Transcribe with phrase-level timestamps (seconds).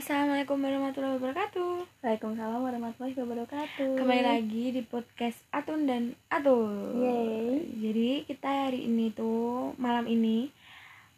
[0.00, 2.00] Assalamualaikum warahmatullahi wabarakatuh.
[2.00, 4.00] Waalaikumsalam warahmatullahi wabarakatuh.
[4.00, 6.72] Kembali lagi di podcast Atun dan Atul.
[7.04, 7.68] Yeay.
[7.84, 10.48] Jadi kita hari ini tuh malam ini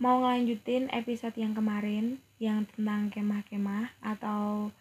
[0.03, 4.75] mau ngelanjutin episode yang kemarin yang tentang kemah-kemah atau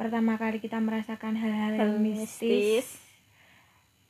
[0.00, 2.40] pertama kali kita merasakan hal-hal yang mistis.
[2.40, 2.86] mistis.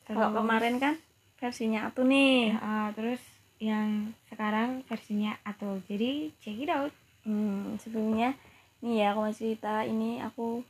[0.06, 0.94] Kalau kemarin kan
[1.42, 2.54] versinya aku nih.
[2.62, 3.18] Ah, terus
[3.58, 5.82] yang sekarang versinya Atul.
[5.90, 6.94] Jadi check it out.
[7.26, 8.38] Hmm, sebelumnya
[8.84, 10.60] nih ya aku mau cerita ini aku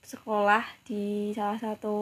[0.00, 1.94] sekolah di salah satu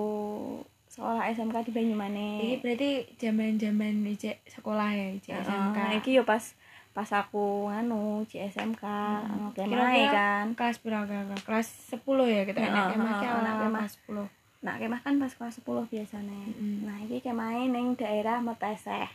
[0.87, 2.63] sekolah SMK di Ini Banyumanik.
[2.63, 4.07] berarti zaman-zaman
[4.47, 5.75] sekolah ya, ijek SMK.
[5.77, 6.55] Nah, iki yo pas
[6.95, 9.51] pas aku nganu di SMK Hmm.
[9.67, 10.55] mae kan.
[10.55, 11.11] kelas berapa
[11.43, 13.81] kelas 10 ya kita Heeh, enak kemah anak awal-awal kemah.
[13.83, 14.27] kelas 10
[14.63, 16.39] Nah, kemah kan pas kelas 10 biasanya.
[16.47, 16.87] Mm-mm.
[16.87, 19.11] Nah, iki kemahe ning daerah Meteseh.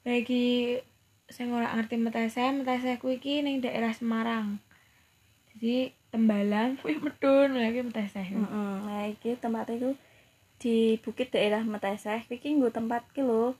[0.00, 0.80] bagi
[1.30, 4.58] sing ora ngerti meteseh meteseh kuwi iki ning daerah Semarang
[5.54, 9.94] jadi Tembalang kuwi medun lagi meteseh Heeh, Nah, iki tempat itu
[10.60, 12.26] di bukit daerah Meteseh.
[12.26, 13.54] Iki nggo tempat ki lho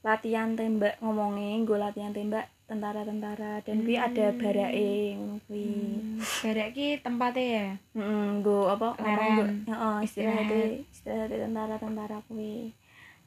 [0.00, 4.40] latihan tembak ngomongi, nggo latihan tembak tentara-tentara dan kuwi ada Hmm.
[4.40, 5.68] ngono kuwi.
[6.00, 6.18] hmm.
[6.40, 7.68] barek ki tempatnya ya
[8.00, 8.88] Heeh, nggo apa?
[8.96, 9.68] Leren.
[9.68, 10.50] Heeh, istirahat
[10.88, 12.72] istirahat tentara-tentara kuwi.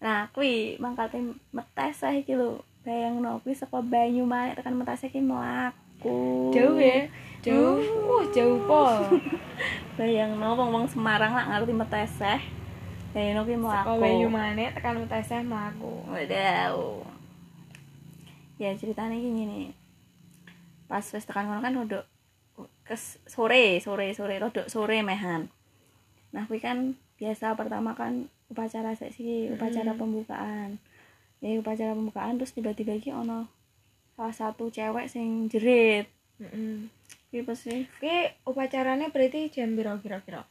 [0.02, 1.22] Nah, kuwi mangkate
[1.53, 2.57] Meteseh iki lho.
[2.84, 6.52] Bayangno kuwi saka Banyumanik tekan Meteseh ki mlaku.
[6.52, 7.08] jauh ya
[7.40, 9.08] jauh uh jauh pol
[9.98, 12.40] Bayangno wong-wong Semarang lah ngerti Meteseh.
[13.16, 13.95] Bayangno kuwi mlaku.
[13.95, 17.08] saka Banyumanik tekan meteseh mlaku Waduh.
[18.59, 19.68] Ya ceritanya gini nih.
[20.86, 22.03] Pas wis tekan kono kan rodok
[22.84, 25.47] kes sore, sore, sore, rodok sore mehan.
[26.36, 30.00] Nah, kuwi kan biasa pertama kan upacara seksi, upacara Mm.
[30.00, 30.70] pembukaan.
[31.44, 33.52] Ya upacara pembukaan terus tiba-tiba iki ono
[34.16, 36.08] salah satu cewek sing jerit.
[36.39, 36.88] Heeh.
[37.27, 40.47] Kuwi pas sih Ki upacaranya berarti jam piro kira-kira?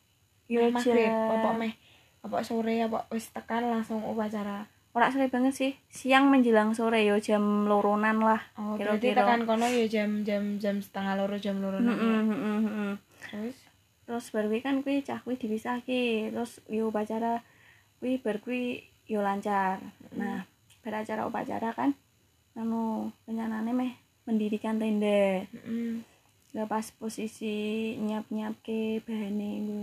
[0.46, 1.72] yo Meh maghrib, apa meh
[2.20, 4.68] apa sore apa wis tekan langsung upacara.
[4.92, 8.44] ora sore banget sih, siang menjelang sore yo jam loronan lah.
[8.54, 9.24] Oh, berarti Kira-kira.
[9.24, 12.20] tekan kono ya jam jam jam setengah loro jam loro Heeh, ya.
[12.20, 12.92] heeh, heeh.
[13.24, 13.56] Terus
[14.04, 17.40] terus bar kuwi kan kuwi cah kuwi dipisahke terus yo upacara
[17.96, 19.80] kuwi bar kuwi yo lancar
[20.12, 20.44] nah
[20.82, 21.94] bar acara upacara kan
[22.52, 22.82] anu
[23.24, 26.02] rencanane meh mendirikan tenda heeh.
[26.52, 27.54] lah pas posisi
[27.96, 29.82] nyiap-nyiap ke bahane nggo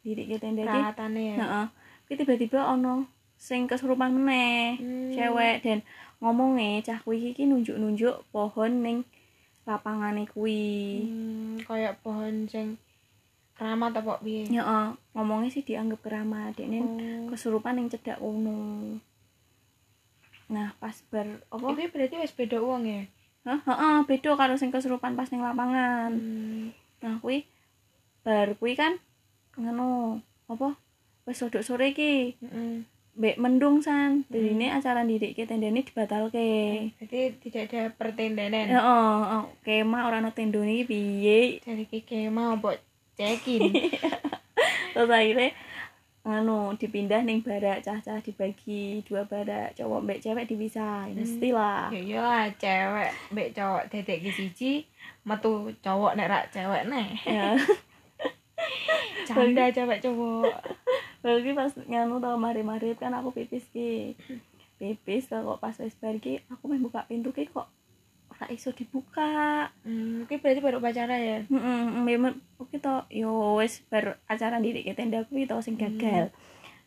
[0.00, 1.36] dirikke tenda iki Peralatannya ya.
[1.38, 1.66] heeh
[2.04, 3.06] kuwi tiba-tiba ono
[3.36, 5.12] sing kesurupan meneh Hmm.
[5.12, 5.78] cewek dan
[6.18, 8.98] ngomongnya cah kuwi iki nunjuk-nunjuk pohon ning
[9.62, 12.74] lapangane kuwi Hmm, kayak pohon sing
[13.54, 14.48] keramat apa piye?
[14.48, 16.56] Ya, eh, ngomongnya sih dianggap keramat.
[16.56, 17.28] Dekne Oh.
[17.28, 18.96] kesurupan yang cedak kono.
[20.50, 21.66] Nah, pas bar apa?
[21.78, 23.02] Iki berarti wis beda uang ya.
[23.46, 26.10] Hah, heeh, beda karo sing kesurupan pas ning lapangan.
[26.12, 26.74] Hmm.
[27.00, 27.46] Nah, kuwi
[28.26, 28.98] bar kuwi kan
[29.54, 30.74] ngono, apa?
[31.24, 32.82] Wis rodok sore iki, Heeh.
[33.14, 34.26] mbek mendung san.
[34.26, 36.50] Dadine acara ndidikke tendane dibatalke.
[36.98, 38.66] Berarti tidak ada pertendanan.
[38.74, 41.62] Heeh, oh, kemah ora ono tendone piye?
[41.62, 41.86] Dari
[42.28, 42.82] mau buat
[43.14, 43.70] cekin.
[44.94, 45.54] Terus akhirnya
[46.20, 52.00] anu dipindah ning barak cah-cah dibagi dua barak cowok mbek cewek dipisah mesti lah ya
[52.00, 54.72] iyalah cewek mbek cowok dedek ki siji
[55.24, 57.08] metu cowok nek rak cewek neh.
[57.24, 57.56] ya
[59.28, 60.52] Canda cewek cowok.
[61.24, 64.16] Lalu pas nganu tau mari-mari kan aku pipis ki
[64.80, 67.68] pipis kok pas wis bar ki aku main buka pintu ki kok
[68.40, 69.68] ora iso dibuka.
[69.84, 71.44] Hmm, iki berarti baru pacara ya.
[71.44, 76.32] heeh memang oke to yo wis bar acara ndidik ke tenda kuwi to sing gagal.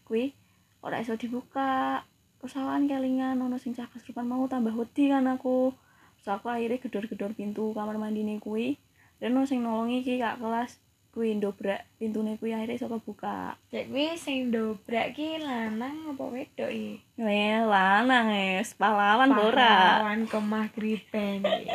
[0.09, 0.33] Kuwi
[0.81, 2.01] ora iso dibuka.
[2.43, 5.71] Awan kelingan ono sing cah kesurupan mau tambah wedi kan aku.
[6.19, 8.75] Terus aku akhirnya gedor-gedor pintu kamar mandine kuwi.
[9.21, 10.82] Dan ono sing nolongi ki kak kelas
[11.13, 16.73] kuwi ndobrak pintune kuwi akhirnya iso kebuka Cek kuwi sing dobrak ki lanang apa wedok
[16.73, 16.97] iki?
[17.21, 20.01] Eh, lanang es, pahlawan ora.
[20.01, 21.45] Pahlawan kemah gripen.
[21.45, 21.69] iki.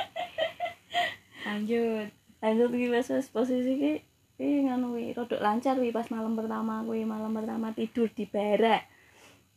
[1.47, 2.10] Lanjut.
[2.43, 3.93] Lanjut ki wis wis posisi ki
[4.35, 8.91] ki ngono kuwi rodok lancar kuwi pas malam pertama kuwi malam pertama tidur di barak.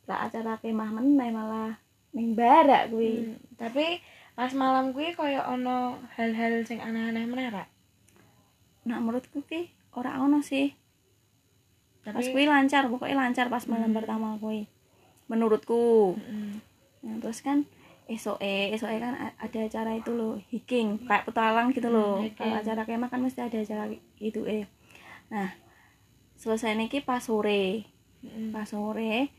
[0.05, 1.73] Lah acara kemah meneh malah
[2.13, 3.33] ning barak kuwi.
[3.33, 3.97] Hmm, tapi
[4.37, 7.65] pas malam kuwi koyo ono hal-hal sing aneh-aneh meneh ra?
[8.83, 10.73] Nah menurutku ki ora ono sih.
[12.01, 13.97] Pas Tapi kuwi lancar, pokoknya lancar pas malam Hmm.
[14.01, 14.65] pertama kuwi.
[15.27, 16.17] Menurutku.
[16.17, 16.57] Mm-mm.
[17.01, 17.65] Nah, terus kan
[18.05, 22.83] esoke esoke kan ada acara itu loh hiking kayak petualang gitu loh Hmm, kalau acara
[22.83, 23.87] kemah kan mesti ada acara
[24.19, 24.67] itu eh
[25.31, 25.47] nah
[26.35, 27.87] selesai niki pas sore
[28.19, 28.51] Mm-mm.
[28.51, 29.31] pas sore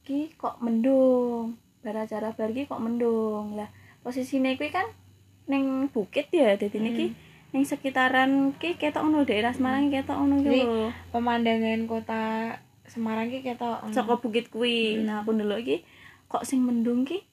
[0.00, 3.66] ki kok mendung bar acara bar ki kok mendung lah
[4.00, 4.86] posisine kuwi kan
[5.44, 7.06] neng bukit ya dadi niki
[7.48, 10.92] ning sekitaran ki ketok ono daerah Semarang ki ketok ono ki lho.
[11.10, 12.22] pemandangan kota
[12.84, 13.92] Semarang ki ketok ono.
[13.92, 15.00] saka bukit kuwi.
[15.00, 15.76] Nah, aku ndelok iki
[16.28, 17.24] kok sing mendung ki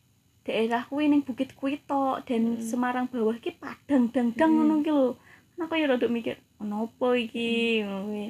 [0.47, 4.57] daerah kuwi ning bukit kuwi tok dan Semarang bawah ki padang dang-dang Hmm.
[4.63, 5.07] ngono ki lho.
[5.55, 8.25] Nah, aku ya rada mikir, ono iki ngono kuwi.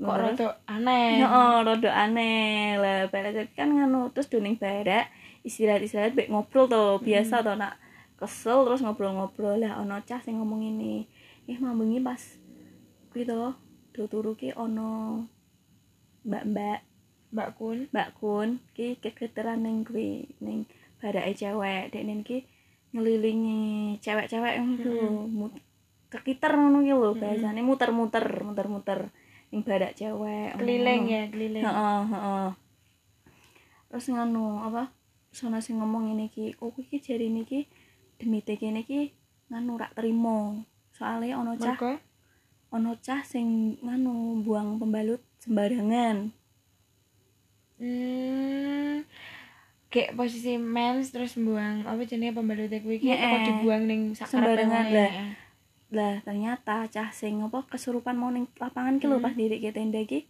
[0.00, 1.20] kok rada aneh.
[1.20, 2.80] Heeh, rada aneh.
[2.80, 5.12] Lah barak kan ngono terus doning barak
[5.44, 7.76] istirahat-istirahat baik ngobrol to, biasa to nak
[8.20, 11.08] kesel terus ngobrol-ngobrol lah ono cah sing ngomong ini.
[11.48, 12.20] Eh mambengi pas
[13.10, 13.56] kuwi to,
[13.90, 15.24] do turu ki ono
[16.22, 16.80] mbak-mbak,
[17.32, 17.78] Mbak Kun.
[17.90, 20.68] Mbak Kun ki kegeteran ning kuwi ning
[21.00, 21.90] barake cewek.
[21.90, 22.44] Dek ning ki
[22.92, 23.60] ngelilingi
[24.04, 25.08] cewek-cewek ngono ki lho.
[25.26, 25.62] Mut-
[26.10, 29.00] Kekiter ngono ki lho, bahasane muter-muter, muter-muter
[29.54, 30.58] ning barak cewek.
[30.58, 31.62] Keliling ya, keliling.
[31.62, 32.48] Heeh, heeh.
[33.90, 34.90] Terus nganu apa?
[35.30, 37.70] Sono sing ngomong ini ki, oh iki jari ini ki
[38.20, 39.16] demite kene ki
[39.48, 40.60] nganu rak terima.
[40.92, 41.80] Soale ono cah,
[42.70, 46.30] ono cah sing nganu buang pembalut sembarangan.
[47.80, 49.08] hmm
[49.90, 55.10] kayak posisi mens terus buang apa jenenge pembalutnya kuwi ki kok dibuang ning Sembarangan lah.
[55.90, 59.26] Lah ternyata cah sing apa kesurupan mau ning lapangan ki lho Hmm.
[59.26, 60.28] pas diri ke tenda ki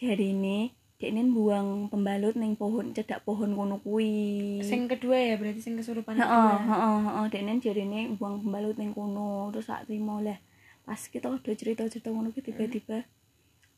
[0.00, 0.72] jari ini
[1.04, 4.64] dekne buang pembalut ning pohon cedak pohon kono kuwi.
[4.64, 6.64] Sing kedua ya berarti sing kesurupan heeh kedua.
[6.64, 10.40] heeh heeh dekne jarine buang pembalut ning kono terus sak trimo lah
[10.82, 13.04] pas kita udah cerita-cerita ngono ki tiba-tiba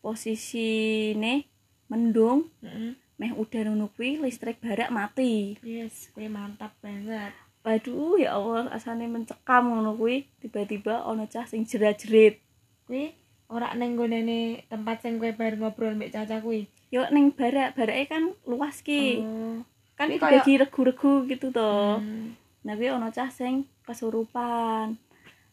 [0.01, 1.47] posisine
[1.87, 2.95] mendung Heeh.
[3.17, 7.31] meh udah ngono kuwi listrik barak mati Yes, kuwi mantap banget.
[7.63, 12.39] waduh ya Allah asane mencekam ngono kuwi tiba-tiba ono cah sing jerat-jerit
[12.87, 13.15] Kuwi
[13.47, 14.19] ora ning gone
[14.67, 16.67] tempat sing kowe bar ngobrol mbek Caca kuwi.
[16.97, 19.61] Yo ning barak barake kan luas ki Oh.
[19.95, 22.33] kan kayak- dibagi regu-regu gitu toh Hmm.
[22.67, 24.99] Kuwi ana cah sing kesurupan.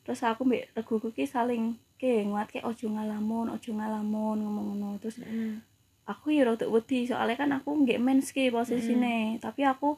[0.01, 1.63] Terus aku mbek reguku ki saling
[1.95, 4.89] ke nguatke ojo ngalamun, ojo ngalamun ngomong ngono.
[4.97, 5.61] Terus Heeh.
[6.03, 9.95] aku ya rada wedi soalnya kan aku nggak mens ki posisine, tapi aku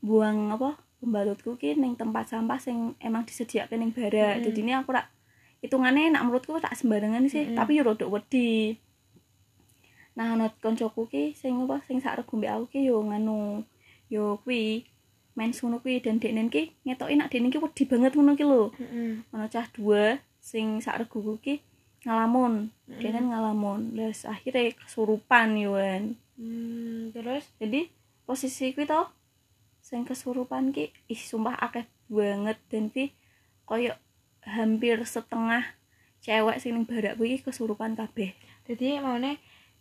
[0.00, 4.40] buang apa pembalutku ki ning tempat sampah sing emang disediakan ning barak.
[4.40, 4.44] Mm.
[4.44, 5.06] Jadi ini aku rak
[5.58, 7.54] hitungane nak menurutku tak sembarangan sih, Mm.
[7.54, 8.74] tapi ya rada wedi.
[10.18, 13.62] Nah, ana koncoku ki sing apa sing sak regu mbek aku ki yo nganu
[14.10, 14.82] yo kuwi
[15.38, 18.74] main ngono kuwi dan deknen ki ngetoki nak deknen ki wedi banget ngono ki lho.
[18.74, 19.22] Heeh.
[19.30, 21.54] Ana cah dua sing sak reguku ki
[22.02, 22.98] ngalamun, Mm.
[22.98, 23.80] deknen ngalamun.
[23.94, 26.18] Terus akhirnya kesurupan yo kan.
[26.34, 27.86] Hmm, terus Jadi
[28.26, 29.06] posisi kuwi to
[29.78, 33.14] sing kesurupan ki ih sumpah akeh banget dan ki
[33.62, 33.94] koyo
[34.42, 35.62] hampir setengah
[36.26, 38.34] cewek sing barak kuwi kesurupan kabeh.
[38.66, 39.38] jadi maune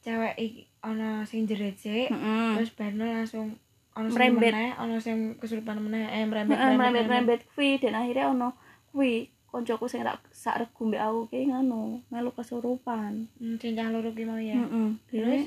[0.08, 2.56] cewek iki ana sing jerit sik, Heeh.
[2.56, 3.60] terus barno langsung
[3.92, 4.54] ana sing Merembet.
[4.80, 8.56] ana sing kesurupan meneh, eh merembet Heeh, merembet-merembet kuwi dan akhirnya ono
[8.96, 13.28] kuwi koncoku sing rak sak regu mbek aku ki nganu melu kesurupan.
[13.36, 14.56] Hmm, cah loro ki mau ya.
[14.56, 14.90] Heeh.
[15.12, 15.44] Terus?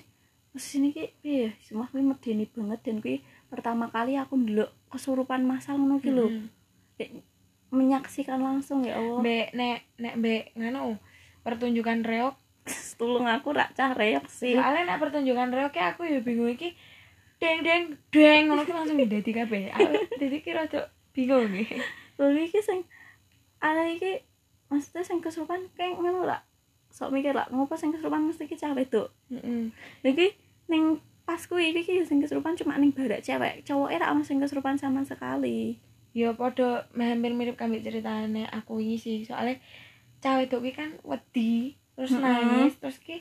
[0.53, 1.57] Terus sini ki piye?
[1.65, 6.29] Semua kuwi medeni banget dan kuwi pertama kali aku ndelok kesurupan masal ngono ki lho.
[7.71, 9.23] Menyaksikan langsung ya Allah.
[9.23, 10.99] Mbek nek nek mbek nganu
[11.47, 12.35] pertunjukan reok
[13.01, 14.55] Tulung aku rak cah reok sih.
[14.55, 16.77] soalnya nek pertunjukan reok ki aku ya bingung iki
[17.41, 19.73] deng deng deng ngono ki langsung dadi kabeh
[20.21, 21.81] dadi ki rada bingung iki
[22.21, 22.85] Lho iki sing
[23.65, 24.21] ada iki
[24.69, 26.45] maksudnya sing kesurupan kayak ngono lah.
[26.93, 29.09] Sok mikir lah, ngopo sing kesurupan mesti ki cah wedok.
[29.33, 29.73] heeh
[30.05, 30.27] Iki
[30.69, 33.65] ning pas kuwi iki ki sing kesurupan cuma ning barak cewek.
[33.65, 35.81] Cowoknya ra ono sing kesurupan sama sekali.
[36.11, 39.62] ya padha hampir mirip kambing ceritane aku ini sih soalnya
[40.19, 42.25] cah wedok kan wedi terus Mm-mm.
[42.25, 43.21] nangis terus ki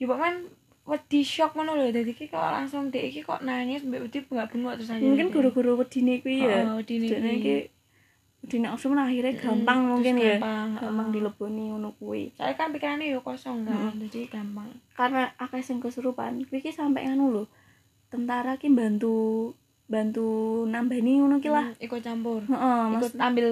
[0.00, 0.48] ya kan
[0.88, 4.80] wedi shock ngono lho dadi ki kok langsung dek iki kok nangis mbek wedi bengak-bengok
[4.80, 6.64] terus akhirnya Mungkin guru-guru wedine kuwi ya.
[6.64, 7.04] Oh, wedine
[7.36, 7.56] iki
[8.40, 10.40] wedine langsung akhirnya gampang terus mungkin ya.
[10.40, 11.12] gampang, Gampang heeh.
[11.12, 12.32] dileboni ngono kuwi.
[12.32, 17.04] soalnya kan pikirannya ya kosong kan jadi gampang Karena akeh sing kesurupan, kuwi ki sampe
[17.04, 17.44] anu lho.
[18.08, 19.52] Tentara ki bantu
[19.84, 20.24] bantu
[20.64, 21.68] nambani ngono ki lah.
[21.68, 23.46] Hmm, ikut campur Heeh, ikut maksud ambil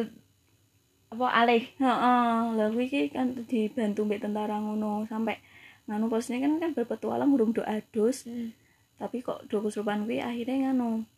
[1.17, 5.41] apa alih heeh, lah kuwi ki kan dibantu mbek tentara ngono sampai
[5.89, 8.29] nganu posnya kan kan berpetualang urung do adus.
[8.29, 8.53] Hmm.
[9.01, 11.09] tapi kok do kesurupan kuwi akhirnya nganu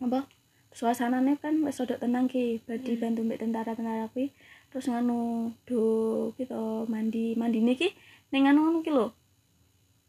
[0.00, 0.24] apa
[0.72, 3.02] suasananya kan wis rada tenang ki badi Hmm.
[3.04, 4.32] bantu mbek tentara-tentara kuwi
[4.72, 5.84] terus nganu do
[6.40, 7.92] gitu mandi mandine ki
[8.32, 9.06] ning nganu ngono ki lho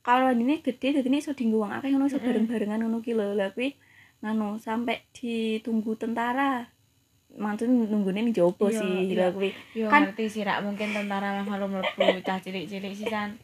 [0.07, 2.27] kalau mandine gede dadi ini iso dienggo wong akeh ngono iso Mm-mm.
[2.29, 3.75] bareng-barengan ngono ki lho lah kuwi
[4.21, 6.69] nganu sampai ditunggu tentara
[7.31, 9.31] mantu nunggune ning jopo Iya, sih iya.
[9.31, 13.39] kuwi Yo Kan- ngerti sih rak mungkin tentara lah malu mlebu cah cilik-cilik sih kan.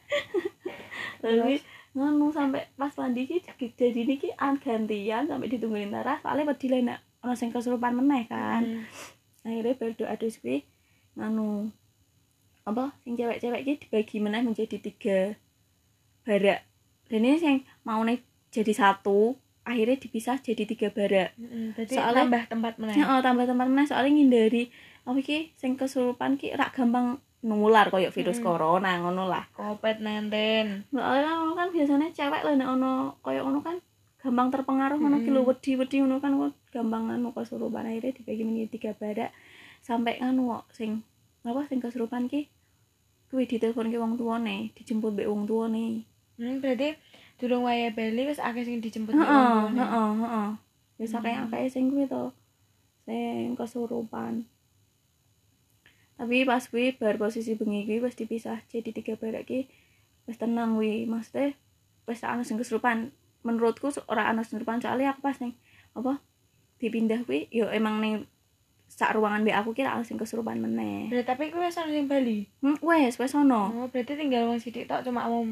[1.24, 1.60] Lalu
[1.98, 3.42] ngono sampai pas mandi ki
[3.74, 8.30] jadi ini ki an gantian sampai ditungguin tentara soalnya wedi nak ono sing kesurupan meneh
[8.30, 8.86] kan Hmm.
[9.42, 10.62] akhirnya berdoa adus kuwi
[11.18, 11.74] anu
[12.64, 15.34] apa sing cewek-cewek iki dibagi meneh menjadi tiga
[16.22, 16.62] barak
[17.10, 18.22] dan ini yang mau nih
[18.54, 19.34] jadi satu
[19.68, 22.96] akhirnya dipisah jadi tiga barak Mm, Soalnya- tambah tempat meneh.
[22.96, 24.64] Heeh, tambah tempat meneh soalnya ngindari
[25.04, 28.48] apa iki sing kesurupan ki rak gampang nular koyo virus Mm-mm.
[28.48, 29.46] corona ngono lah.
[29.54, 30.32] COVID-19.
[30.90, 33.78] Soalnya kan ono kan biasanya cewek lah nek ono koyo ono kan
[34.18, 35.52] gampang terpengaruh ngono ki lho Mm-mm.
[35.54, 39.32] wedi-wedi ngono kan kok gampang anu kesurupan akhirnya dibagi menjadi tiga badak
[39.80, 41.04] sampai anu kok sing
[41.42, 42.48] apa sing kesurupan ki
[43.28, 46.08] kuwi ditelepon ke wong tuane, dijemput mbek wong tuane.
[46.36, 46.96] Hmm, berarti
[47.38, 50.50] durung waya bali wis akeh sing dijemput Heeh, heeh, heeh.
[50.98, 51.22] Wis Hmm.
[51.22, 52.34] akeh-akeh sing kuwi to.
[53.06, 54.50] Sing kesurupan.
[56.18, 59.70] Tapi pas kuwi bar posisi bengi kuwi wis dipisah jadi tiga barak ki
[60.26, 61.06] wis tenang kuwi.
[61.06, 61.54] Maksudnya
[62.10, 63.14] wis ana sing kesurupan.
[63.46, 65.54] Menurutku ora ana sing kesurupan soalnya aku pas ning
[65.94, 66.18] apa
[66.82, 68.26] dipindah kuwi yo emang ning
[68.90, 71.14] sak ruangan mbek aku kira ana sing kesurupan meneh.
[71.14, 72.50] Berarti tapi kuwi wis ana sing bali.
[72.66, 73.62] Hmm, wes wes ono.
[73.70, 75.46] Oh, berarti tinggal wong sithik tok cuma mau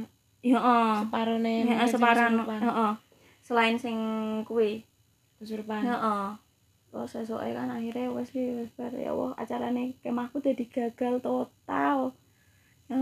[0.45, 0.91] heeh.
[1.01, 2.93] separone Heeh, separan heeh.
[3.41, 3.97] Selain sing
[4.45, 4.85] kuwi
[5.35, 5.83] Kesurupan.
[5.83, 6.27] Heeh.
[6.95, 12.15] Terus sesuai kan akhirnya wes wes ya Allah acarane kemahku jadi gagal total.
[12.87, 13.01] Yang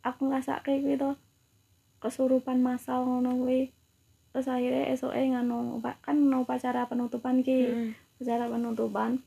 [0.00, 1.10] aku ngerasa kayak gitu
[2.00, 3.72] kesurupan masal ngono kuwi.
[4.32, 7.60] Terus akhirnya esoke nganu Pak kan mau upacara penutupan ki.
[7.70, 7.90] Mm.
[8.16, 9.20] Upacara penutupan.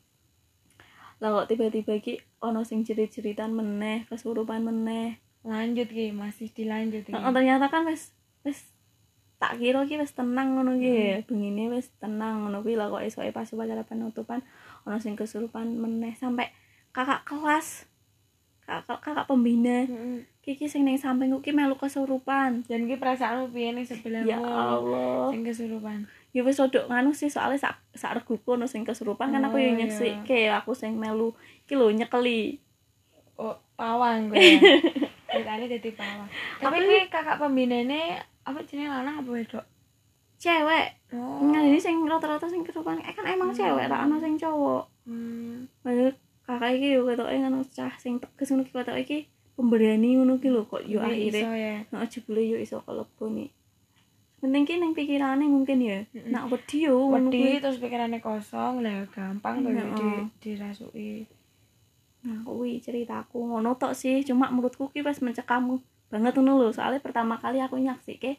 [1.21, 5.17] Lah kok tiba-tiba ki ono sing jerit-jeritan meneh, kesurupan meneh.
[5.47, 7.15] Lanjut ki, masih dilanjut ki.
[7.15, 8.11] Heeh, ternyata kan wes
[8.43, 8.67] wes
[9.37, 11.23] tak kira ki wis tenang ngono ki.
[11.23, 14.43] Bengine wis tenang ngono kuwi lah kok esoke pas upacara penutupan
[14.83, 16.51] ono sing kesurupan meneh sampai
[16.91, 17.87] kakak kelas.
[18.67, 19.87] Kakak kakak pembina.
[19.87, 20.27] Mm-mm.
[20.43, 22.67] Kiki sing ning sampingku ki melu kesurupan.
[22.67, 24.27] Dan ki perasaanmu piye ning sebelahmu?
[24.27, 25.31] Ya Allah.
[25.31, 26.11] Sing kesurupan.
[26.35, 29.63] Ya wis rodok nganu sih soalnya sak sak reguku ono sing kesurupan kan aku Oh,
[29.63, 29.79] yo iya.
[29.79, 31.31] nyeksike aku sing melu
[31.63, 32.59] ki lho nyekeli.
[33.37, 34.35] Oh, pawang gue.
[35.37, 35.45] ya.
[35.45, 36.29] Ceritanya jadi pawang.
[36.57, 38.01] Tapi ki kakak pembinane
[38.41, 39.65] apa jenenge lanang apa wedok?
[40.37, 40.87] Cewek.
[41.13, 41.41] Oh.
[41.43, 43.57] Nah, ini sing rata-rata sing kesurupan eh kan emang Hmm.
[43.57, 44.83] cewek ra ono sing cowok.
[45.05, 45.65] Hmm.
[45.81, 46.13] Padahal
[46.43, 49.17] kakak iki yo ketoke ngono cah sing tegas ngono ketoke iki
[49.53, 52.05] pemberani ngono ki lho kok yo Ini akhire iso ya.
[52.05, 53.49] jebule yo iso kelebu nih.
[54.37, 55.99] Penting ki ning pikirane mungkin ya.
[56.29, 61.25] Nak wedi yo Wedi terus pikirannya kosong lah gampang tuh di dirasuki.
[62.27, 65.79] Nah, kuwi ceritaku ngono tok sih, cuma menurutku ki wis mencekam
[66.11, 66.67] banget ngono lho.
[66.75, 68.35] Soalnya pertama kali aku nyaksike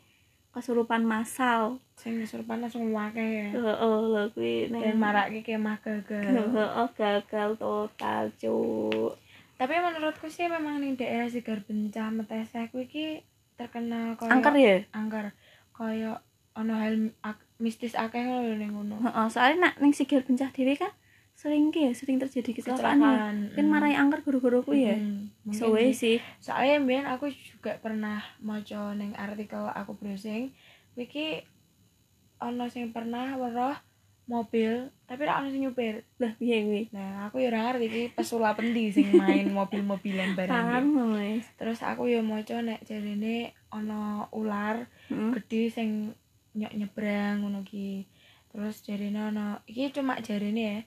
[0.52, 1.80] kesurupan massal.
[1.97, 3.49] Sing kesurupan langsung wakeh ya.
[3.57, 6.52] Heeh, lho kuwi Dan marake kemah gagal.
[6.52, 9.16] Heeh, gagal total, cuk.
[9.57, 13.07] Tapi menurutku sih memang nih daerah Sigar Bencah Meteseh kuwi ki
[13.59, 14.76] terkenal koyo Angker ya?
[14.95, 15.35] angker
[15.75, 16.21] koyo
[16.54, 17.11] ono hal
[17.59, 19.00] mistis akeh lho ning ngono.
[19.00, 20.92] Heeh, soalnya nak ning Sigar Bencah dhewe kan
[21.38, 22.99] sering ya, sering terjadi kecelakaan.
[22.99, 23.54] ya.
[23.54, 23.71] Kan mm.
[23.71, 24.99] marai angker guru-guru ku ya.
[24.99, 26.18] Mm, mungkin So sih.
[26.42, 30.50] Soalnya mbien aku juga pernah maca ning artikel aku browsing,
[30.99, 31.47] iki
[32.42, 33.78] ono sing pernah weruh
[34.28, 36.02] mobil tapi ra ono sing nyupir.
[36.18, 36.83] Lah piye kuwi?
[36.90, 40.35] Nah, aku ya ora ngerti iki pesulap endi sing main mobil-mobilan.
[40.35, 41.47] Kan wis.
[41.54, 45.38] Terus aku ya maca nek jarine ono ular Heeh.
[45.38, 45.88] gede sing
[46.59, 48.11] nyok nyebrang ngono ki.
[48.50, 50.78] Terus jarine ono iki cuma jarine ya.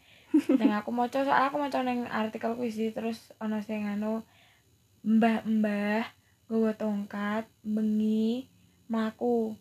[0.62, 4.24] Yang aku maca soalnya aku maca ning artikel kuwi sih terus ono sing anu
[5.04, 6.06] mbah-mbah
[6.48, 8.48] nggawa tongkat bengi
[8.92, 9.56] mlaku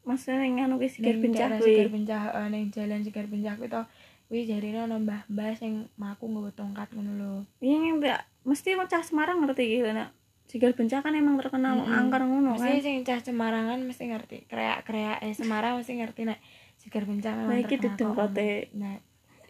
[0.00, 1.94] Maksudnya ning anu Sigar Bencah daerah Sigar kuwi.
[2.00, 3.82] Bencah eh, ning jalan Sigar Bencah kuwi to
[4.30, 7.32] kuwi jarine ono mbah-mbah sing mlaku nggawa tongkat ngono lho.
[7.60, 10.10] Iya nggak mesti cah Semarang ngerti iki lho nak.
[10.50, 11.94] Sigar Bencah kan emang terkenal Mm-mm.
[11.94, 12.66] angker ngono kan.
[12.66, 14.38] Mesti sing cah Semarangan mesti ngerti.
[14.50, 16.40] Kreak-kreak eh Semarang mesti ngerti nek
[16.80, 18.34] Sigar Bencah memang Nah, iki terkenal dudung kok.
[18.34, 18.52] kote.
[18.74, 18.94] Nah,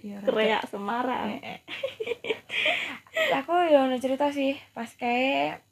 [0.00, 1.38] iya Kreak Semarang.
[1.40, 1.60] Eh.
[3.38, 5.62] aku ya ono cerita sih pas kayak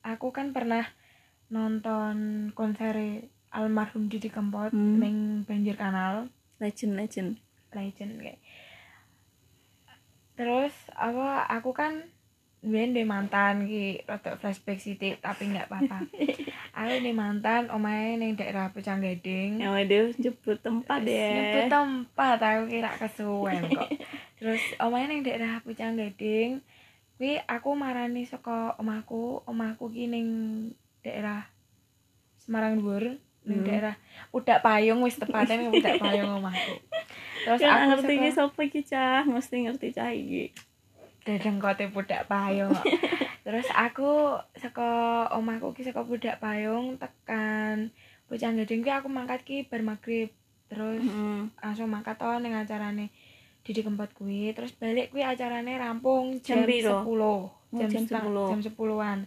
[0.00, 0.84] aku kan pernah
[1.48, 5.44] nonton konser almarhum Didi Kempot Hmm.
[5.44, 7.30] Banjir Kanal Legend legend.
[7.74, 8.38] legend kayak
[10.34, 12.06] terus apa aku kan
[12.64, 16.08] Biyen di mantan ki rada flashback sithik tapi nggak apa-apa.
[16.80, 19.60] aku di mantan omahe ning daerah Pucang Gading.
[19.60, 21.28] Ya waduh jebut tempat ya.
[21.36, 23.88] Nyebut tempat aku kira kesuwen kok.
[24.40, 26.64] Terus omahe ning daerah Pucang Gading.
[27.14, 30.28] Kuwi aku marani saka omahku, omahku ki ning
[31.04, 31.46] daerah
[32.40, 33.68] Semarang Dhuwur, ning Hmm.
[33.68, 33.94] daerah
[34.32, 36.80] Pudak Payung wis tepatnya ning Pudak Payung omahku.
[37.44, 40.50] Terus Kan aku ngerti iki sapa iki cah, mesti ngerti cah iki.
[41.24, 42.72] Dadang kote Pudak Payung.
[43.44, 44.88] Terus aku saka
[45.30, 47.92] omahku ki saka Pudak Payung tekan
[48.24, 50.32] Pucang Gading ki aku mangkat ki bar magrib.
[50.66, 51.48] Terus Heeh.
[51.58, 53.12] langsung mangkat to ning acarane
[53.60, 57.00] Didi Kempot kuwi terus balik kuwi acarane rampung Jam jam, piro?
[57.00, 57.42] 10 Oh,
[57.74, 58.52] jam, jam seteng- 10.
[58.54, 59.18] jam 10-an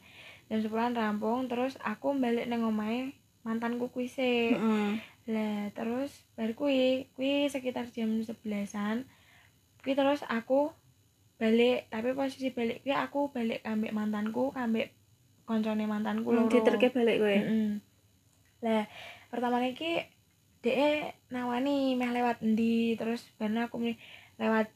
[0.48, 3.12] jam 10-an rampung terus aku balik nang omahe
[3.42, 4.92] mantanku kuwi sih Heeh.
[5.28, 6.82] lah terus baru kuwi
[7.14, 9.10] kuwi sekitar jam 11-an
[9.82, 10.70] kuwi terus aku
[11.38, 14.90] balik tapi posisi balik kuwi aku balik ambek mantanku ambek
[15.46, 17.32] koncone mantanku loro Diterke balik kowe.
[17.32, 17.70] Mm-mm.
[18.60, 18.84] lah
[19.30, 20.02] pertama iki
[20.60, 23.94] DE nawani meh lewat endi terus bareng aku muni
[24.36, 24.68] lewat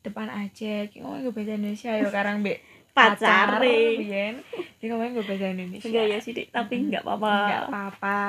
[0.00, 2.60] depan aja ki ngomong gue bahasa Indonesia yo karang mbek
[2.96, 3.96] Pacare.
[3.96, 4.44] biyen
[4.76, 7.32] dia ngomong gue bahasa Indonesia Enggak ya sih, tapi enggak apa-apa.
[7.48, 8.20] nggak apa-apa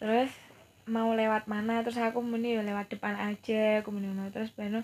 [0.00, 0.30] terus
[0.82, 4.82] mau lewat mana terus aku muni ya lewat depan aja aku muni terus bareng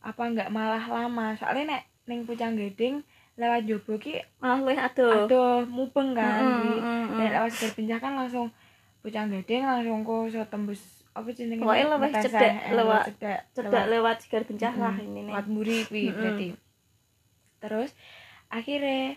[0.00, 3.04] apa nggak malah lama soalnya nek ning pucang geding
[3.34, 5.24] lewat jobo ki Malah luwih aduh.
[5.24, 7.30] aduh mupeng kan heeh, dan heeh.
[7.34, 8.48] lewat segar pinjah kan langsung
[9.00, 10.80] pucang gedeng langsung kok iso tembus
[11.10, 15.20] apa jenenge Pokoknya lebih Meteseh, cedek, eh, lewat- cedek Cedak lewat sigar bencah lah ini
[15.22, 15.32] nih.
[15.32, 16.16] lewat muri kuwi Mm-mm.
[16.16, 16.48] berarti
[17.58, 17.90] terus
[18.48, 19.16] akhirnya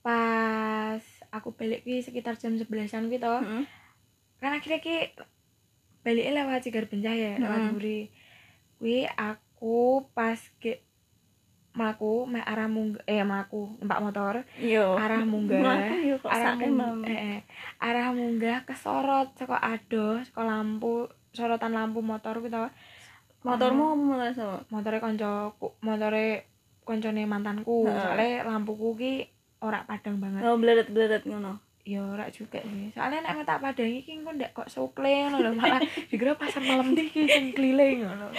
[0.00, 1.00] pas
[1.30, 3.64] aku balik kuwi sekitar jam 11-an kuwi toh Heeh.
[4.38, 4.96] kan akhirnya ki
[6.00, 7.72] baliknya lewat sigar bencah ya lewat Mm-mm.
[7.72, 7.98] muri
[8.76, 9.42] kuwi aku
[10.12, 10.80] pas ke
[11.74, 14.94] mlaku mek arah mung eh mlaku numpak motor Yo.
[14.94, 16.98] arah munggah yo arah sak mung, emam.
[17.02, 17.40] eh, eh,
[17.82, 22.70] arah munggah kesorot saka ado saka lampu sorotan lampu motor ku tau
[23.44, 24.64] Motormu apa mulai sama?
[24.72, 26.48] motore kancaku motore
[26.80, 29.12] koncone mantanku soalnya lampuku ki
[29.60, 31.60] ora padang banget Oh, bledet-bledet ngono.
[31.84, 35.84] Ya ora juga sih soalnya nek tak padangi ki engko ndak kok sukle ngono malah
[36.08, 38.32] dikira pasar malam iki sing keliling ngono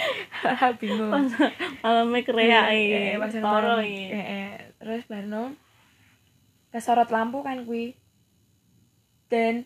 [0.74, 1.30] bingung
[2.26, 2.98] kreak Iya, iki.
[3.14, 3.86] eh, Toro malam.
[3.86, 4.04] iki.
[4.10, 4.50] Eh, eh.
[4.76, 5.54] terus barno
[6.68, 7.94] kesorot lampu kan kuwi
[9.30, 9.62] dan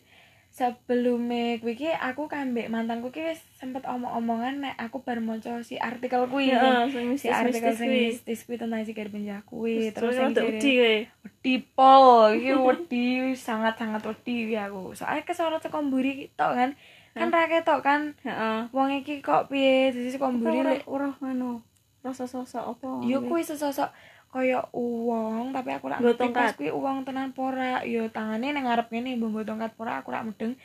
[0.51, 5.79] sebelumnya kuwi ki aku kambek mantanku ki wis sempet omong-omongan nek aku bar maca si
[5.79, 8.01] artikel kuwi Heeh, sing si artikel sing kuwi.
[8.11, 10.93] mistis kuwi tentang si penjah kuwi Terus sing wedi kowe.
[11.23, 12.05] wedi pol
[12.35, 16.69] iki wedi sangat-sangat wedi iki aku soalnya kesorot saka mburi tok kan
[17.11, 18.59] kan ra ketok kan Heeh.
[18.69, 21.63] wong iki kok piye dadi saka mburi lek Ora ngono.
[22.01, 23.05] Rasa sosok apa?
[23.05, 23.87] yo kuwi sesosok
[24.31, 26.31] kaya uwong tapi aku rak tongkat.
[26.33, 30.09] pas kuwi uwong tenan pora yo tangane ning ngarep ngene mbok nggo tongkat pora aku
[30.09, 30.55] rak mudeng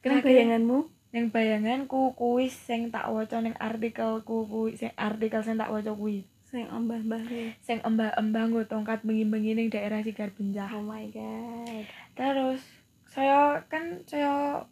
[0.00, 0.78] Akhirnya- bayanganmu?
[1.08, 6.22] ning bayanganku kuwi sing tak waca ning artikelku kuwi sing artikel sing tak waca kuwi
[6.46, 7.50] Sing ambah-ambah kuwi.
[7.58, 11.82] sing embah-embah nggo tongkat bengi-bengi ning daerah Sigar Bencah Oh my god.
[12.12, 12.62] terus
[13.06, 14.62] saya kan saya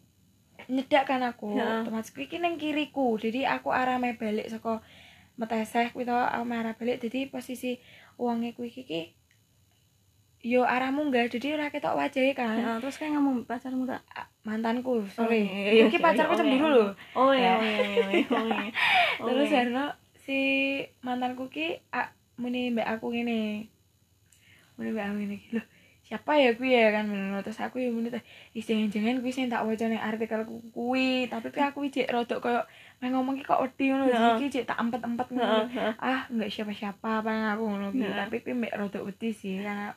[0.65, 1.83] nyedak kan aku Heeh.
[1.83, 4.79] otomatis kuwi ning kiriku jadi aku arah meh balik saka
[5.35, 7.75] meteseh kuwi to aku arah balik jadi posisi
[8.17, 9.01] uangnya kuwi ki ki
[10.45, 14.05] yo arah munggah jadi ora ketok wajahe kan Heeh, terus kayak ngomong pacarmu tak?
[14.45, 16.75] Mantanku sorry iya, iya, iki iya, pacarku iya, cemburu iya.
[16.77, 17.41] lho Oh Ya.
[17.41, 18.69] iya, oh iya, iya, oh iya.
[19.25, 19.49] Oh, terus.
[19.49, 19.85] Herno
[20.21, 20.39] si
[21.01, 21.81] mantanku ki
[22.37, 23.65] muni mbak aku ngene
[24.77, 25.61] muni mbak aku ngene lho
[26.05, 28.13] siapa ya kuwi ya kan ngono terus aku ya muni
[28.53, 32.61] ih jangan-jangan kuwi sing tak waca ning artikel kuwi tapi aku cek rodok koyo
[33.05, 34.35] meh ngomong ki kok wedi ngono Heeh.
[34.35, 35.93] iki cek tak empet-empet Heeh, ngono heeh.
[35.95, 38.17] ah enggak siapa-siapa apa aku ngono ki Heeh.
[38.17, 39.93] tapi kuwi mbek rodok wedi sih karena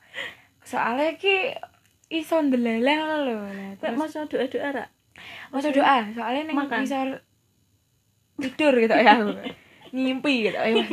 [0.60, 1.56] soalnya ki
[2.10, 3.36] iso ndeleleh lho
[3.76, 4.84] terus mau doa-doa ra?
[5.48, 6.80] Maksud doa, soalnya neng Makan.
[6.80, 7.08] ngisor
[8.38, 9.34] tidur gitu ya aku.
[9.94, 10.84] Ngimpi gitu ya.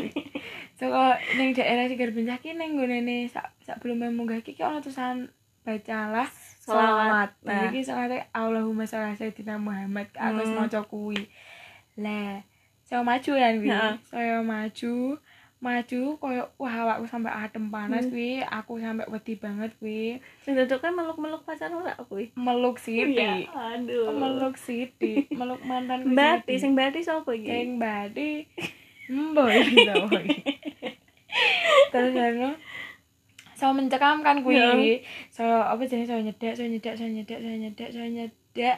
[0.73, 4.62] So kalau neng daerah Sigar Bencah ki neng gunane sak sak belum munggah ki ki
[4.62, 5.30] ono tulisan
[5.62, 6.25] bacalah
[6.60, 7.30] selawat.
[7.41, 7.62] Nah, Nah.
[7.69, 10.10] iki selawat Allahumma sholli ala sayyidina Muhammad.
[10.12, 10.58] Aku wis Hmm.
[10.58, 11.21] maca kuwi.
[11.96, 12.44] Lah,
[12.82, 13.70] saya maju kan kuwi.
[13.70, 13.94] Heeh.
[14.04, 14.94] Saya maju
[15.56, 18.12] maju koyo wah awakku sampai adem panas Hmm.
[18.12, 20.20] kuwi, aku sampai wedi banget kuwi.
[20.44, 22.30] Sing dodok kan meluk-meluk pacarmu ra kuwi?
[22.36, 23.18] Meluk sithik.
[23.18, 24.14] Iya, aduh.
[24.14, 26.58] Meluk sithik, meluk Mbati, sithik.
[26.60, 27.48] sing mbati sapa iki?
[27.48, 28.46] Sing badi
[29.06, 30.26] mboy boy.
[31.90, 32.54] Terus kan
[33.56, 34.60] saya mencekam kan kuwi.
[34.60, 34.76] Ya.
[35.32, 38.78] Saya apa jenenge saya nyedak, saya nyedak, saya nyedak, saya nyedak, saya nyedak.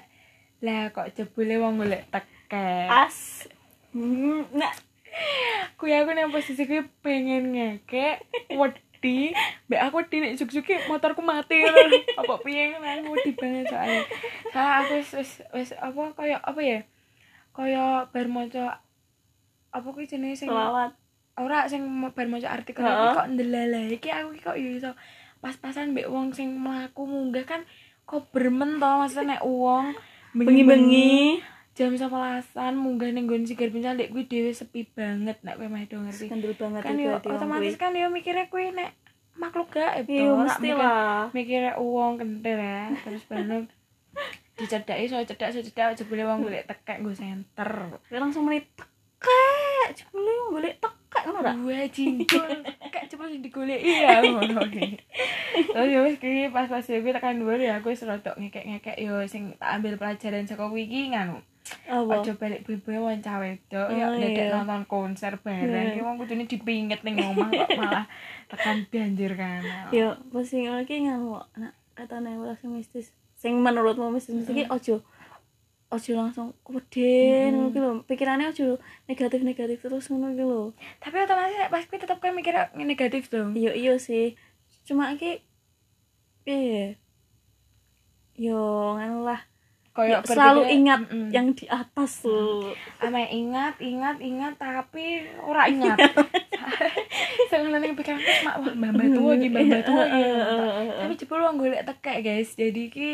[0.62, 2.06] Lah kok jebule wong golek
[2.48, 2.88] teket.
[2.88, 3.18] As.
[3.92, 4.72] Hmm, nah,
[5.78, 9.34] Kuwi aku nang posisi kuwi pengen ngekek, wedi,
[9.70, 10.38] mbak aku wedi nek
[10.90, 11.66] motorku mati.
[12.22, 14.02] Apa piye ngono aku wedi banget soalnya.
[14.54, 15.10] Soalnya aku wis
[15.54, 16.80] wis apa kaya apa ya?
[17.54, 18.82] Kaya bar maca
[19.74, 20.94] apa kuwi jenenge sing selawat.
[21.38, 24.98] ora sing bar maca artikel iki kok ndelala iki aku kok yo iso
[25.38, 27.62] pas-pasan mbek wong sing mlaku munggah kan
[28.10, 29.94] kok bermen to maksudnya nek wong
[30.34, 31.42] Bengi-bengi.
[31.78, 35.86] Jam 11-an munggah ning nggon sigar bencana ndek kuwi dhewe sepi banget nek kowe meh
[35.86, 38.98] do ngerti Skandal banget kan itu yo otomatis kan yo mikirnya kuwi nek
[39.38, 41.30] makhluk gaib Iya, to, ora mesti lah.
[41.30, 43.70] mikirnya uang kentir ya terus baru
[44.58, 50.02] dicedaki so cedak so cedak jebule wong golek tekek nggo senter Kowe langsung menit tekek
[50.02, 52.42] jebule golek tekek ngono ra Wah, jingkul.
[52.90, 54.98] Kayak cepet sing digoleki ya ngono iki.
[55.70, 59.22] Terus ya wis ki pas pas kuwi tekan dhuwur ya aku wis rodok ngekek-ngekek yo
[59.30, 61.38] sing tak ambil pelajaran saka kuwi iki nganu.
[61.90, 64.56] Ojo balik bebe wong cah wedok ya Oh, dedek iya.
[64.56, 65.68] nonton konser bareng.
[65.68, 65.96] Iya.
[65.96, 68.06] Ki wong kudune dipinget ning omah kok malah
[68.48, 69.62] tekan banjir kan.
[69.90, 75.02] yo pusing lagi nganu kok nak katane ora sing mistis sing menurutmu mistis iki ojo
[75.88, 76.84] ojo langsung ngono
[77.72, 78.76] ki lho pikirannya ojo
[79.06, 80.62] negatif negatif terus ngono ki lho
[81.00, 83.54] Tapi otomatis pas kuwi tetep kowe mikir negatif dong.
[83.54, 84.36] iya iya sih
[84.84, 85.40] cuma iki
[86.44, 86.88] piye ya?
[88.38, 88.60] yo
[88.94, 89.42] nganu lah
[89.98, 91.34] Kayak Ya, selalu ingat mm-mm.
[91.34, 92.70] yang di atas tuh
[93.02, 95.98] ame ingat ingat ingat tapi ora ingat.
[97.50, 98.46] Seneng ning pikiran aku
[98.78, 100.24] mak wah tuwa iki mbah mbah tuwa iki
[101.02, 102.54] tapi jebul wong golek tekek guys.
[102.54, 103.10] Jadi ki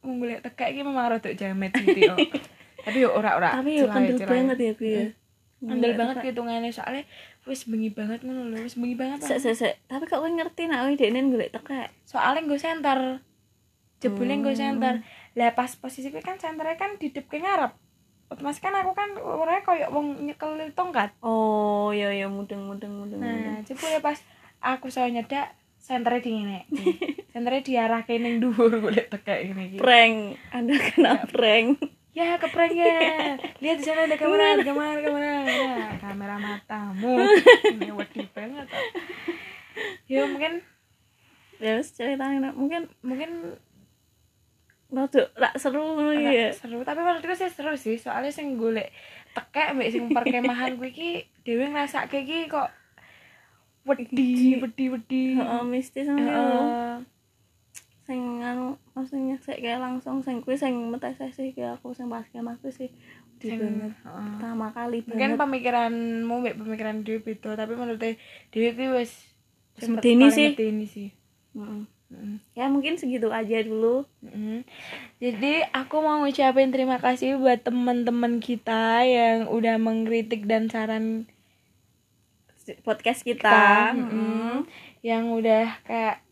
[0.00, 2.16] wong golek tekek iki memang rada jamet gitu
[2.84, 5.06] tapi yo ora ora tapi yo kendel banget ya gue ya.
[5.60, 7.04] Kendel banget hitungane soalnya
[7.44, 9.74] wis bengi banget ngono lho wis bengi banget sek sek sek.
[9.92, 11.88] Tapi kok ngerti nak kowe dekne golek tekek?
[12.08, 12.98] Soalnya gue center
[14.00, 15.00] jebule gue Hmm.
[15.34, 17.74] Lah pas posisi gue kan centernya kan di dep ke ngarep
[18.30, 23.20] otomatis kan aku kan orangnya koyo wong nyekel tongkat oh iya iya mudeng mudeng mudeng
[23.20, 24.18] Nah, jebule pas
[24.62, 26.60] aku saya nyedak senternya di ngene.
[27.34, 29.78] senternya diarahke ning dhuwur golek tekek ngene iki.
[29.78, 31.82] prank anda kena prank
[32.14, 33.34] Ya, keprank ya.
[33.58, 35.30] Lihat di sana ada kamera, ada kamera, ada kamera.
[35.42, 37.18] Nah, kamera matamu.
[37.74, 38.70] Ini wedi banget.
[40.06, 40.62] Ya mungkin
[41.58, 41.82] ya
[42.14, 43.58] nak mungkin mungkin
[44.94, 47.98] rada rak seru ngono iki ya seru, tapi menurutku sih seru sih.
[47.98, 48.94] Soalnya sing golek
[49.30, 51.10] tekek mbek sing perkemahan kuwi iki
[51.42, 52.70] dhewe ngrasake iki kok
[53.84, 55.24] wedi, wedi, wedi.
[55.34, 56.46] heeh mistis ngono Heeh.
[56.48, 56.64] lho.
[58.04, 62.24] sing anu maksudnya sik kayak langsung sing kuwi sing metes sih kayak aku sing pas
[62.26, 62.88] kemah kuwi sih
[63.36, 64.28] di Sing- banget heeh.
[64.30, 68.00] pertama kali mungkin banget pemikiranmu mbek pemikiran Dewi beda tapi menurut
[68.48, 69.12] Dewi kuwi wis
[69.74, 70.48] Wis cepet medeni paling sih.
[70.86, 71.08] sih
[71.56, 71.82] Heeh.
[72.14, 72.38] Mm-mm.
[72.54, 74.62] ya mungkin segitu aja dulu Mm-mm.
[75.18, 81.26] jadi aku mau ngucapin terima kasih buat teman-teman kita yang udah mengkritik dan saran
[82.86, 84.64] podcast kita kita Mm-mm.
[85.02, 86.23] yang udah kayak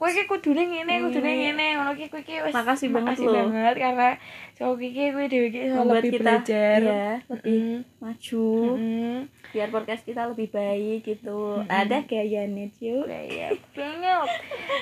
[0.00, 3.34] kowe iki kudune ngene kudune ngene ngono ki kowe iki wis Makasih banget makasih loh.
[3.36, 4.08] banget karena
[4.56, 7.78] so iki kowe dhewe iki lebih kita, belajar ya, lebih Mm.
[8.00, 9.18] maju Mm-mm.
[9.50, 11.68] biar podcast kita lebih baik gitu Mm-mm.
[11.68, 14.28] ada gayanya yuk Iya banget.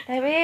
[0.07, 0.37] Tapi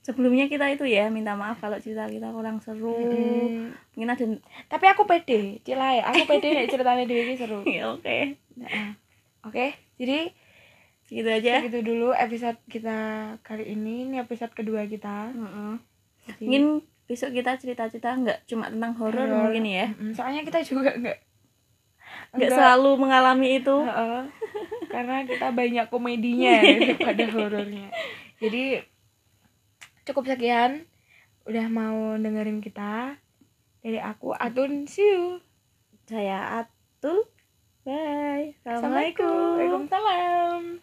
[0.00, 4.24] sebelumnya kita itu ya minta maaf kalau cerita kita kurang seru mm, mungkin ada
[4.66, 5.98] tapi aku pede, cilai.
[6.00, 7.62] Aku pede nek ceritanya Dewi seru.
[7.68, 8.98] ya oke Nah,
[9.44, 10.34] Oke, jadi
[11.06, 11.62] Gitu aja.
[11.62, 12.98] Segitu dulu episode kita
[13.46, 14.10] kali ini.
[14.10, 15.30] Ini episode kedua kita.
[15.30, 15.72] Mm -hmm.
[16.42, 16.64] Mungkin
[17.06, 19.86] besok kita cerita-cerita nggak cuma tentang horor mungkin ya.
[19.94, 20.12] Mm -hmm.
[20.18, 21.18] Soalnya kita juga nggak
[22.34, 23.76] nggak selalu mengalami itu.
[23.76, 24.26] Uh.
[24.94, 27.88] Karena kita banyak komedinya daripada horornya.
[28.42, 28.82] Jadi
[30.06, 30.86] cukup sekian
[31.46, 33.14] udah mau dengerin kita.
[33.86, 35.38] Dari aku Atun, see you.
[36.10, 37.30] Saya Atul.
[37.86, 38.58] Bye.
[38.66, 39.62] Assalamualaikum.
[39.62, 40.74] Waalaikumsalam.